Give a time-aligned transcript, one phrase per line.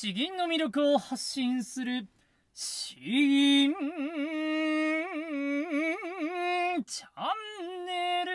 [0.00, 2.06] 詩吟の魅力を発信する
[2.54, 3.74] 詩吟
[6.86, 7.08] チャ
[7.64, 8.30] ンネル。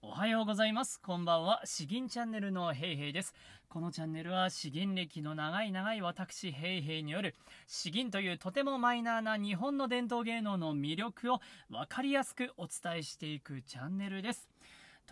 [0.00, 1.02] おはようございます。
[1.02, 1.60] こんばんは。
[1.66, 3.34] 詩吟チャンネルのヘイヘイです。
[3.68, 7.34] このチャンネルは詩吟歴の長い長い私ヘイヘイによる
[7.66, 14.48] 詩吟というとてもマイナーな日本の伝統芸能の魅力を分かりやすくお伝えしていくチャンネルです。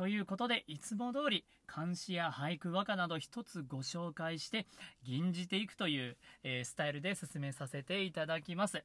[0.01, 4.67] ということで、いつも通り、漢詩や俳句和歌など一つご紹介して、
[5.05, 8.83] 吟じていくという、えー、スタイルで進めさせていただきます。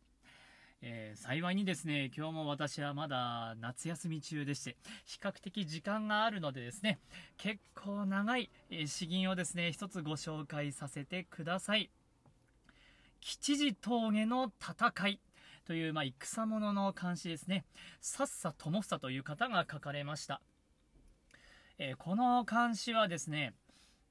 [0.82, 4.76] えー、幸いにですね、今日も私はまだ夏休み中でして、
[5.06, 7.00] 比較的時間があるのでですね、
[7.38, 11.90] 結構長い、えー、詩吟をですね、一つご紹介させてください。
[13.22, 15.20] 吉次峠の戦い。
[15.64, 17.64] という、まあ、戦者の漢詩ですね。
[18.02, 20.42] さっさともさという方が書かれました。
[21.78, 23.54] えー、この漢詩はですね、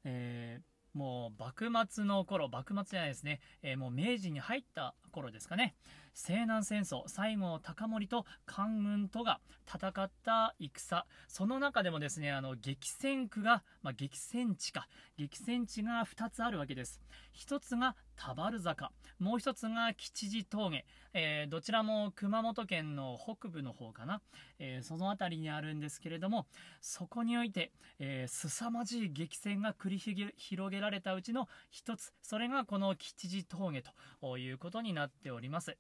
[0.05, 5.74] えー、もう幕末の頃、幕末じゃないですね、えー、もう明治に入った頃ですかね、
[6.15, 17.01] 西南戦争、西郷隆盛と官軍とが戦った戦、その中でもですね、あの、激戦区が、まあ、激戦地か、激戦地が2つあるわけです。
[17.35, 24.23] 1つが田原坂、もう1つが吉次峠、えー、どちらも熊本県の北部の方かな、
[24.61, 26.47] えー、その辺りにあるんですけれども、
[26.81, 29.98] そこにおいて、えー、凄まじい激戦が繰り
[30.37, 33.83] 広げられたうちの1つ、それがこの吉次峠
[34.20, 35.77] ということになっております。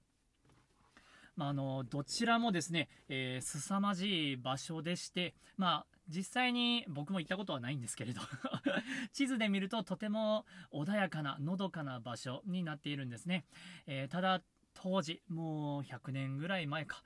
[1.36, 8.20] まあ、あのどちらもですね、えー、凄まじい場所でして、まあ、実際に僕も行ったことはないんですけれど
[9.12, 13.44] 地図で見るととても穏やかな、のどかな場所になっているんですね。
[13.86, 14.42] えー、ただ、
[14.74, 17.02] 当時、もう100年ぐらい前か、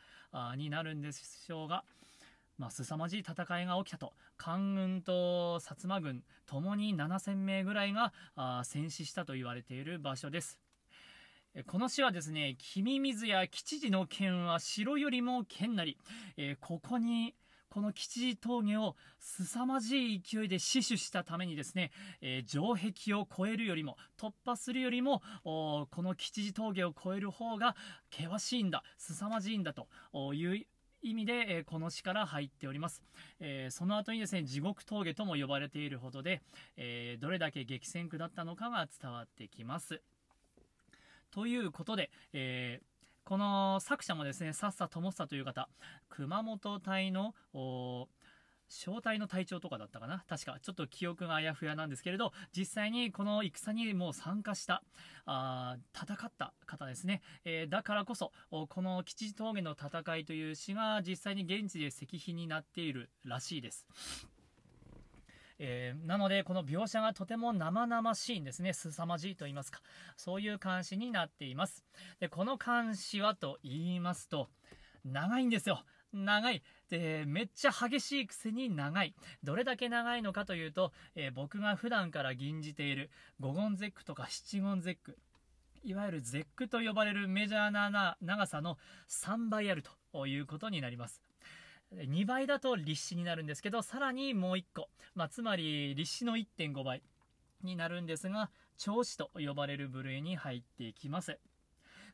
[0.56, 1.84] になるんでしょうが、
[2.58, 4.14] まあ、凄まじい戦いが起きたと。
[4.36, 8.12] 官軍と薩摩軍、ともに7000名ぐらいが
[8.64, 10.58] 戦死したと言われている場所です。
[11.66, 15.98] この詩はですね、君水や吉次の剣は城よりも剣なり、
[16.36, 17.34] えー、ここに、
[17.68, 27.76] この吉次峠を凄まじい勢いで死守したためにですね、えー、城壁を越えるよりも、突破するよりも、この吉次峠を越える方が
[28.10, 29.88] 険しいんだ、凄まじいんだと
[30.34, 30.66] いう
[31.02, 33.02] 意味で、え、この詩から入っております、
[33.40, 36.42] えー、その後にですね地獄峠とも呼ばれているほどで、
[36.76, 40.02] えー、どれだけ激戦区だったのかが伝わってきます。
[41.30, 45.68] ということで、えー、この作者もですね、さっさともさという方、
[46.08, 47.34] 熊本隊の、
[48.70, 50.24] 小隊の隊長とかだったかな？
[50.28, 54.82] 確か、ちょっと記憶があやふやなんですけれど、実際にこの戦にもう参加した、
[55.24, 57.22] あ戦った方ですね。
[57.46, 63.86] えー、だからこそ、この吉次峠の戦いという詩が実際に現地で石碑になっているらしいです。
[65.58, 68.72] えー、なので、この描写がとても生々しいんですね。
[68.72, 69.80] 凄まじいと言いますか。
[70.16, 71.84] そういう漢詩になっています。
[72.20, 74.48] で、この漢詩はと言いますと、
[75.04, 75.82] 長いんですよ。
[76.12, 76.62] 長い。
[76.88, 79.14] で、めっちゃ激しいくせに長い。
[79.42, 85.18] どれだけ長いのかというと、えー、僕が普段から吟じている五言絶句とか七言絶句。
[85.84, 91.22] いわゆる絶句と呼ばれるメジャーな長さの3倍あるということになります。
[91.94, 97.02] 2倍だと立志になるんですけど、さらにもう1個、まあ、つまり立志の1.5倍
[97.62, 101.38] になるんですが、調子と呼ばれる部類に入っていきます。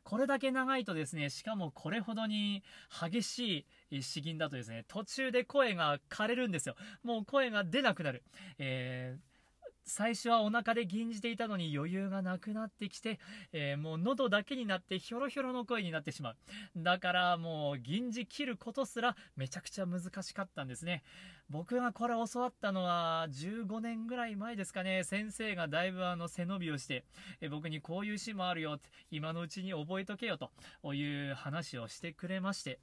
[0.03, 6.75] これだけ長いとですね、しかもこれほどに激しい詩吟だとですね、途中で声が枯れるんですよ。
[7.03, 8.23] もう声が出なくなる。
[8.59, 9.34] えー
[9.85, 13.19] 最初はお腹で吟じていたのに余裕がなくなってきて、
[13.53, 16.35] えー、もう喉だけになってひょろひょろの声になってしまう。
[16.77, 21.03] だからもう吟じ切ることすらめちゃくちゃ難しかったんですね。
[21.49, 25.03] 僕がこれ教わったのは15年ぐらい前ですかね。
[25.03, 27.05] 先生がだいぶあの背伸びをして、
[27.39, 32.79] え僕にこういう詩もあるよって、今のうちに覚えとけよという話をしてくれまして。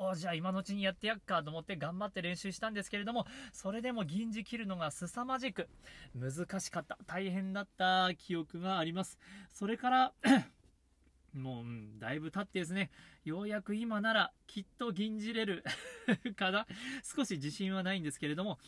[0.00, 5.68] おじゃあ今のうちにやってやっかと思って頑張って練習したんですけれども、それでも銀次切るのが凄まじく
[6.14, 9.18] 難しかった、大変だった記憶があります。
[9.52, 10.12] それから
[11.34, 12.90] もう、うん、だいぶ経ってですね、
[13.24, 15.64] ようやく今ならきっと銀じれる
[16.36, 16.66] かな
[17.02, 18.60] 少し自信はないんですけれども、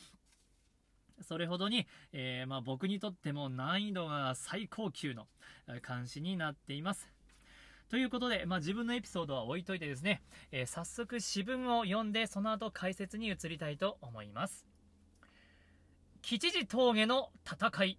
[1.22, 5.28] それほどに、えー、まあ、僕にとっても難易度が最高級の
[5.86, 7.19] 監視になっています。
[7.90, 10.22] ということで、まあ、自分のエピソードは置いといてですね、
[10.52, 14.64] えー、早速詩文を読んで、その後解説に移りたいと思います。
[16.22, 17.98] 吉次峠の戦い、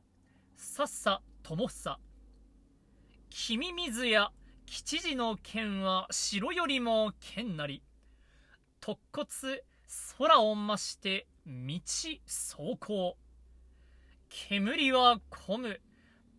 [0.56, 2.00] さっさともっさ。
[3.30, 4.32] 君水や
[4.66, 7.84] 吉次の剣は城よりも剣なり。
[8.80, 9.28] 突骨
[10.18, 11.54] 空を増して道
[12.26, 13.18] 走行。
[14.30, 15.82] 煙は混む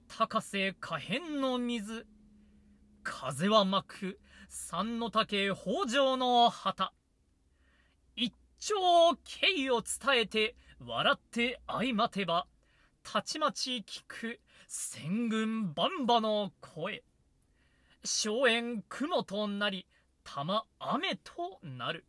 [0.09, 2.07] 高瀬可変の水
[3.03, 6.93] 風は巻く三の竹北条の旗。
[8.17, 10.55] 一丁敬意を伝えて
[10.85, 12.47] 笑って相まてば
[13.03, 17.03] たちまち聞く戦軍バンバの声。
[18.05, 19.87] 荘園雲となり
[20.25, 22.05] 玉雨となる。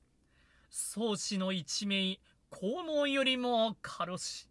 [0.70, 2.20] 宗師の一命
[2.52, 4.48] 肛門よりも軽し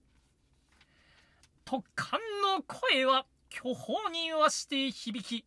[1.65, 5.45] 突貫の声は巨峰にわして響き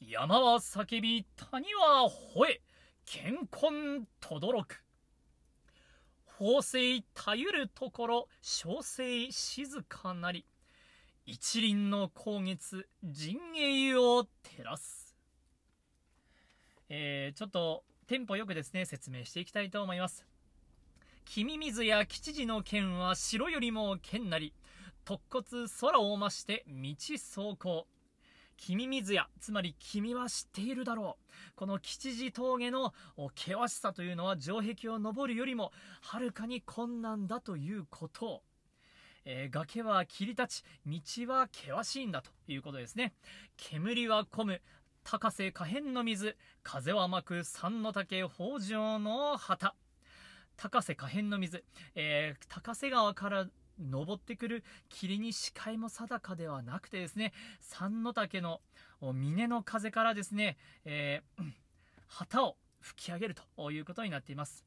[0.00, 2.60] 山は叫び谷は吠え
[3.06, 4.82] 健康とどろく。
[6.24, 10.44] 法制たゆるところ小生静かなり
[11.26, 15.16] 一輪の光月陣営を照らす。
[16.88, 20.26] えー、ちょっとテンポよくですね説明していきたいと思います。
[21.24, 24.52] 君水や吉次の剣は城よりも剣なり
[25.06, 27.86] 突骨空を増して道走行。
[28.56, 31.24] 君水やつまり君は知っているだろう。
[31.56, 32.94] この吉次峠の
[33.36, 38.42] 険しさというのは城壁を登るよりもはるかに困難だということ。
[39.26, 43.14] えー、崖は切り立ち道は険しいんだということですね。
[43.56, 44.62] 煙は混む
[45.02, 49.74] 高瀬可変の水風は巻く三の竹北条の旗。
[50.56, 51.64] 高瀬可変の水、
[51.94, 53.46] えー、高瀬川から
[53.78, 58.60] 登ってくる霧に視界も定かではなくてですね三の竹の
[59.00, 61.42] 峰の風からですね、えー、
[62.08, 64.64] 旗を吹き上げるということになっています。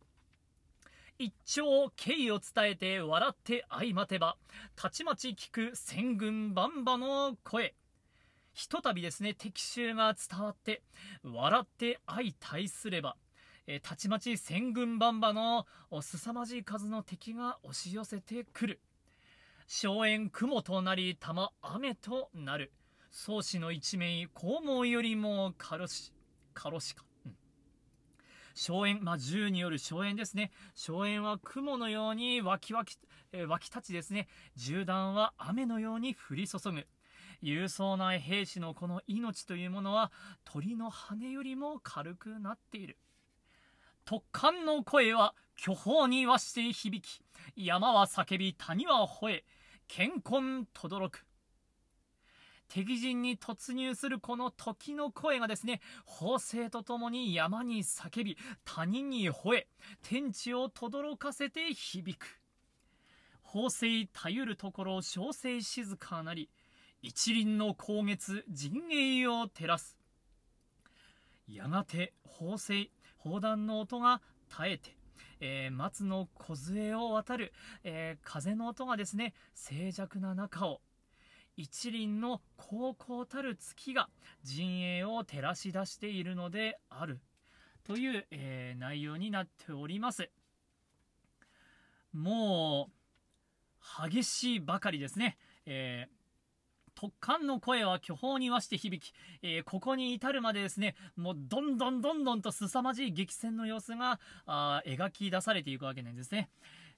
[1.20, 4.38] 一丁敬意を伝えて笑って相待てば
[4.76, 7.74] たちまち聞く戦軍バンバの声。
[8.54, 10.82] ひとたびですね敵襲が伝わって
[11.24, 13.16] 笑って相対すれば
[13.68, 15.68] えたちまち戦軍バンバの
[16.02, 18.80] 凄まじい数の敵が押し寄せてくる。
[19.68, 22.72] 荘園雲となり玉雨となる
[23.12, 26.14] 宗師の一面肛門よりも軽し
[26.54, 27.04] 軽しか
[28.56, 30.50] 荘園、まあ、銃による荘園ですね。
[30.74, 32.98] 荘園は雲のように湧き湧き、
[33.32, 34.28] え、湧き立ちですね。
[34.56, 36.88] 銃弾は雨のように降り注ぐ。
[37.44, 40.12] 勇壮な兵士のこの命というものは
[40.44, 42.98] 鳥の羽よりも軽くなっている。
[44.08, 47.22] 突貫の声は巨峰に和して響き、
[47.56, 49.46] 山は叫び、谷は吠え、
[49.88, 51.26] 健康とどろく。
[52.68, 59.68] 敵陣に突入するこの時の声がですね、法政とともに山に叫び、谷に吠え、
[60.04, 62.42] 天地を轟かせて響く。
[63.42, 66.50] 法政たゆるところ小生静かなり、
[67.02, 69.98] 一輪の光月陣営を照らす。
[71.48, 74.97] やがて法政、砲弾の音が絶えて、
[75.40, 77.54] えー、松の梢を渡る、
[77.84, 80.82] えー、風の音がですね、静寂な中を
[81.58, 84.10] 一輪の高校たる月が
[84.44, 87.20] 陣営を照らし出しているのである
[87.84, 90.30] という、えー、内容になっております。
[92.14, 96.17] もう激しいばかりですね、えー、
[96.98, 99.14] 突貫の声は巨峰に和して響き、
[99.44, 106.50] えー、ここに至るまでですね、もうどんどんどんどんと凄まじい激戦の様子があ描き出されていくわけなんですね。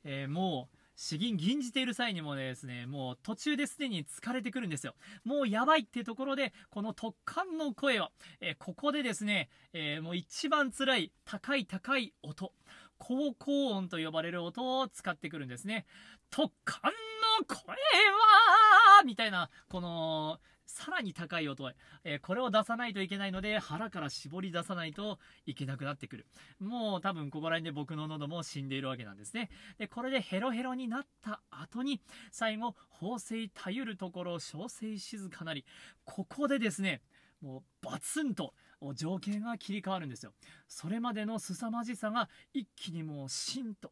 [0.05, 4.95] えー、もう詩吟吟じている際にもですね、もう途中ですでに疲れてくるんですよ。
[5.25, 12.53] もうやばいっていうところで、この突貫の声は、えー、ここでですね、えー、もう一番辛い高い高い音、
[12.99, 15.85] 高高音と呼ばれる音を使ってくるんですね。
[16.31, 16.91] 突貫
[17.39, 20.39] の声はみたいな、この、
[20.69, 21.67] さらに高い音、
[22.03, 26.27] えー、これを出さないといけないので腹から絞り出さないといけなくなってくる
[26.59, 32.01] もう多分ここら辺で僕の喉も死んでいるわけなんですねでこれでヘロヘロになった後に
[32.31, 35.65] 最後法制たゆるところ小生静かなり
[36.05, 37.01] ここでですね
[37.41, 38.53] もうバツンと
[38.95, 40.33] 条件が切り替わるんですよ。
[40.67, 43.91] それまでの凄まじさが一気にもうしんと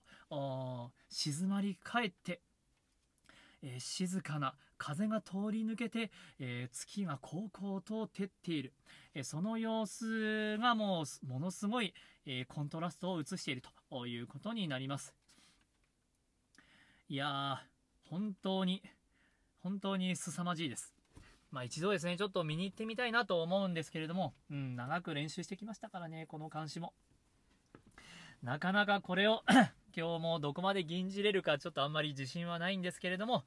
[1.09, 2.41] 静まり返って
[3.63, 8.73] えー、静かな風が通り抜けて、えー、月がこうこうと照っている、
[9.15, 11.93] えー、その様子がもうものすごい、
[12.25, 15.13] えコントラストを映しているということになります。
[17.09, 18.83] いやー本当に
[19.63, 20.96] 本当に凄まじいです。
[21.51, 26.93] まあ一度ですねちょっと見に行ってみたいなと思うんですけれども、うん、長く練習してきましたからねこの監視も。
[28.43, 29.43] なかなかこれを
[29.97, 33.45] 今日もどこまで吟じれるかちょっとあんまり自信はないんですけれども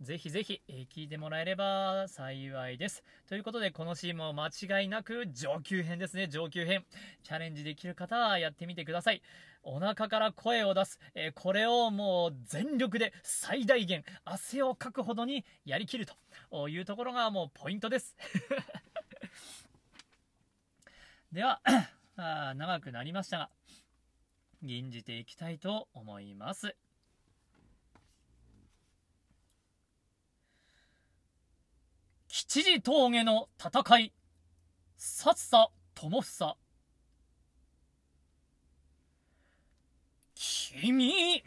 [0.00, 3.04] ぜひぜひ、えー聞いてもらえれば幸いです。
[3.28, 6.86] ということで、このシーンも間違いなく上級編ですね、上級編。
[7.22, 9.20] チャレンジできる方はやってみてください。
[9.62, 16.06] お腹から声を出す、えーこれをもう全力で最大限汗をかくほどにやりきる
[16.50, 18.16] というところがもうポイントです。
[21.30, 21.60] では、
[22.16, 23.50] あ長くなりましたが、
[24.62, 26.74] 吟じていきたいと思います。
[32.52, 34.12] 吉次峠の戦い、
[34.96, 36.56] さっさ友房。
[40.34, 41.44] 君、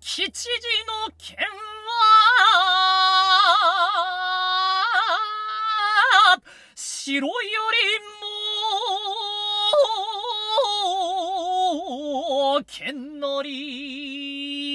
[0.00, 0.50] 吉次
[0.84, 1.36] の剣
[6.26, 6.42] は、
[6.74, 7.38] 城より
[12.56, 14.65] も、剣なり、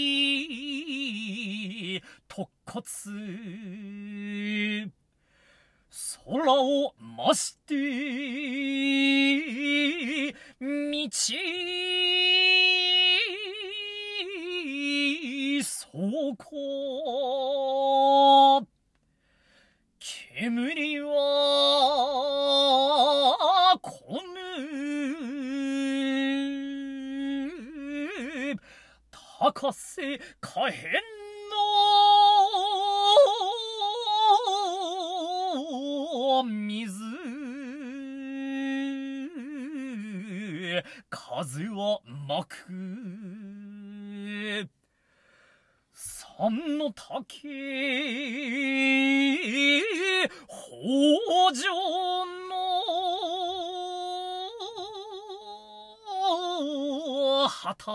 [2.72, 2.82] 突骨、
[6.24, 7.76] 空を増して、
[10.62, 10.72] 道、
[15.62, 15.90] そ
[16.38, 16.48] こ、
[20.00, 21.10] 煙は
[23.82, 24.32] こむ。
[29.12, 31.11] 高瀬可変
[36.44, 36.94] 水。
[41.10, 42.56] 風は巻く。
[45.94, 47.12] 三の竹
[50.48, 51.70] 北条
[52.50, 52.52] の
[57.48, 57.92] 旗。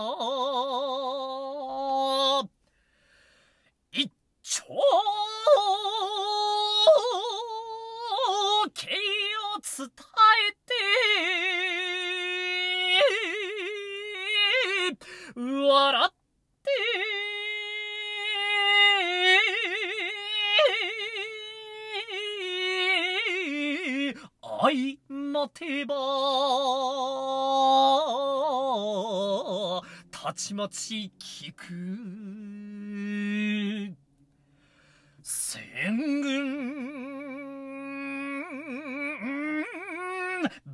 [25.37, 25.95] 相待てば
[30.09, 31.63] たちまち聞く。
[35.21, 36.57] 戦軍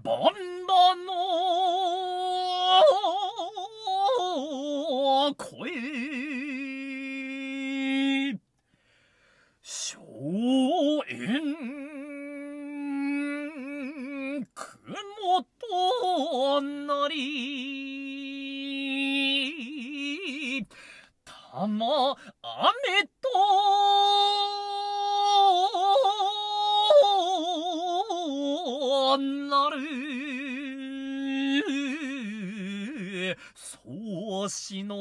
[0.03, 0.42] 万
[21.83, 23.27] 玉雨と
[29.17, 29.77] なる。
[33.55, 34.95] 宗師の。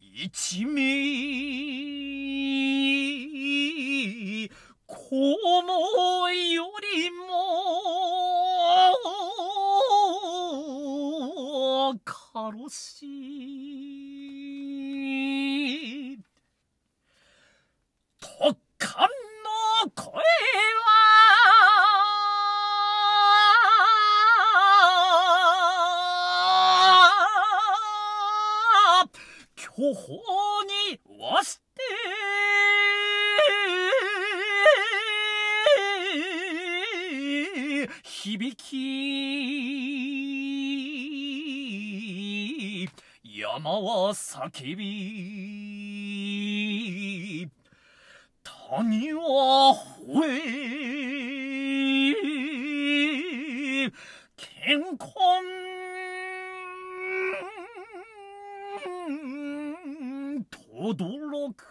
[0.00, 1.76] 一味。
[4.86, 4.96] こ
[5.62, 7.25] のよりも。
[12.68, 13.06] し
[16.14, 16.18] い。
[18.20, 20.22] 特の声は。
[29.56, 29.94] 巨峰
[30.64, 31.82] にわして
[38.02, 39.85] 響き
[43.66, 44.86] 山は叫び
[48.44, 49.74] 谷は
[50.06, 50.24] 吠
[53.82, 53.90] え。
[54.36, 55.10] 健康
[60.48, 61.64] とどろく。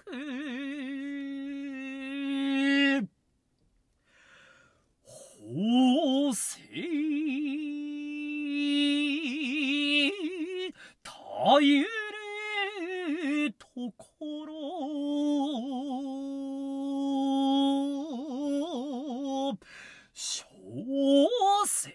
[5.05, 7.24] 法政
[11.45, 11.87] たゆる
[13.59, 14.03] とこ
[14.47, 14.55] ろ。
[20.11, 20.43] 小
[21.67, 21.91] 生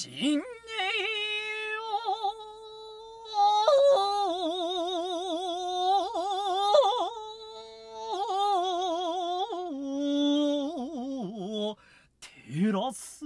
[0.00, 0.40] ちん
[12.48, 13.24] 照らす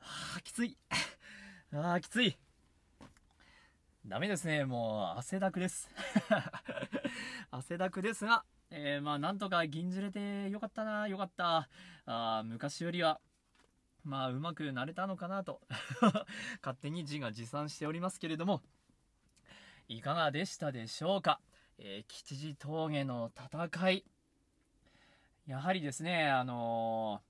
[0.00, 0.76] あきつい。
[1.72, 2.36] あきつい。
[4.04, 4.64] ダメですね。
[4.64, 5.88] もう汗だくです。
[7.52, 11.68] 汗だくですが、えー、まあなんとか銀ずれてよかったなよかった。
[12.06, 13.20] あ昔よりは
[14.02, 15.60] まあうまくなれたのかなと。
[16.62, 18.62] 勝手に自画自賛しておりますけれども
[19.88, 21.40] いかがでしたでしょうか？
[21.78, 24.04] えー、吉次峠の戦い。
[25.46, 27.22] やはりですねあの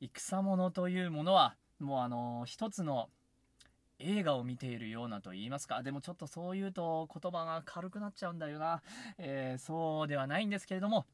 [0.00, 3.08] ー、戦者というものはもうあのー、一つの
[4.00, 5.82] 映画を見ているようなと言いますか。
[5.82, 8.82] でもちょっとそう言うと言葉が軽くなっちゃうんだよな、
[9.18, 11.06] えー、そうではないんですけれども。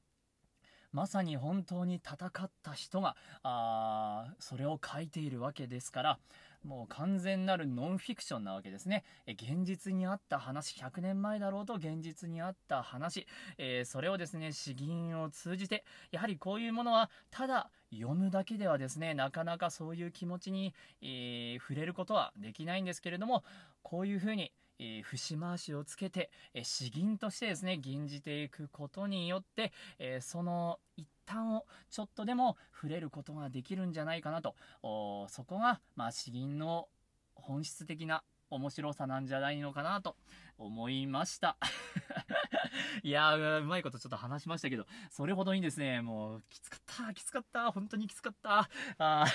[0.92, 6.18] まさに本当に戦った人があそれを書いているわけですから。
[6.66, 9.04] もう完全なるノンフィクションなわけですね。
[9.26, 23.44] え現実にあった話、100年前だろうと現実にあった話、えー、それをですね、詩吟を通じて、やはりこういうものはただ読むだけではですね、なかなかそういう気持ちに、えー、触れることはできないんですけれども、
[23.82, 36.88] こういうふうに、えー、節回しをつけて、え、詩吟としてですね、吟じていくことによって、えー、その一端をちょっとでも触れることができるんじゃないかなと、そこが、まあ、詩吟の
[37.34, 40.16] 本質的な面白さなんじゃないのかなと
[40.58, 41.56] 思いました。
[43.02, 48.68] いやー、うまいことちょっと話しましたけど、それほどにですね、もう、きつかった、きつかった、本当にきつかった。
[48.98, 49.26] あ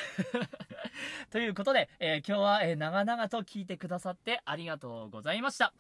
[1.29, 5.73] ということで、えー、今日は、えー、長々と聞いてくださってありがとうございました。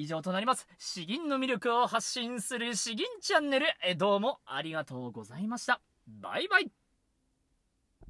[0.00, 0.66] 以上となります。
[0.78, 5.80] 詩吟の魅力を発信する詩吟チャンネル、えー、どうもありがとうございました。
[6.06, 6.79] バイバイ